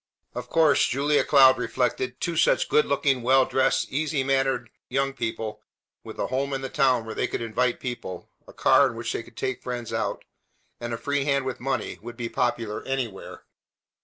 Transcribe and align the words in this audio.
Of 0.33 0.49
course, 0.49 0.87
Julia 0.87 1.23
Cloud 1.23 1.59
reflected, 1.59 2.19
two 2.19 2.35
such 2.35 2.69
good 2.69 2.87
looking, 2.87 3.21
well 3.21 3.45
dressed, 3.45 3.91
easy 3.91 4.23
mannered 4.23 4.71
young 4.89 5.13
people, 5.13 5.61
with 6.03 6.17
a 6.17 6.25
home 6.25 6.53
in 6.53 6.61
the 6.61 6.69
town 6.71 7.05
where 7.05 7.13
they 7.13 7.27
could 7.27 7.39
invite 7.39 7.79
people, 7.79 8.27
a 8.47 8.51
car 8.51 8.87
in 8.87 8.95
which 8.95 9.11
to 9.11 9.29
take 9.29 9.61
friends 9.61 9.93
out, 9.93 10.23
and 10.79 10.91
a 10.91 10.97
free 10.97 11.25
hand 11.25 11.45
with 11.45 11.59
money, 11.59 11.99
would 12.01 12.17
be 12.17 12.29
popular 12.29 12.81
anywhere. 12.83 13.43